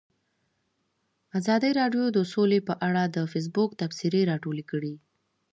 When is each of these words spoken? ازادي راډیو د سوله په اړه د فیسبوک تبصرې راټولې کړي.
ازادي 1.39 1.71
راډیو 1.79 2.05
د 2.11 2.19
سوله 2.31 2.59
په 2.69 2.73
اړه 2.87 3.03
د 3.15 3.17
فیسبوک 3.31 3.69
تبصرې 3.81 4.21
راټولې 4.31 4.63
کړي. 4.71 4.93